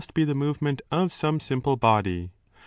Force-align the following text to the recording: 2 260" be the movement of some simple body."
2 0.01 0.05
260" 0.07 0.13
be 0.19 0.25
the 0.25 0.33
movement 0.35 0.81
of 0.91 1.13
some 1.13 1.39
simple 1.39 1.75
body." 1.75 2.31